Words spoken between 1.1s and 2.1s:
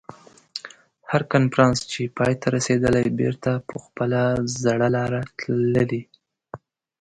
هر کنفرانس چې